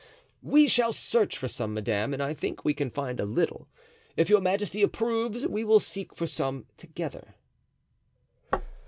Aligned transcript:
"We 0.41 0.67
shall 0.67 0.93
search 0.93 1.37
for 1.37 1.47
some, 1.47 1.75
madame, 1.75 2.11
and 2.11 2.23
I 2.23 2.33
think 2.33 2.65
we 2.65 2.73
can 2.73 2.89
find 2.89 3.19
a 3.19 3.23
little, 3.23 3.67
and 3.67 4.13
if 4.17 4.29
your 4.31 4.41
majesty 4.41 4.81
approves, 4.81 5.45
we 5.45 5.63
will 5.63 5.79
seek 5.79 6.15
for 6.15 6.25
some 6.25 6.65
together." 6.75 7.35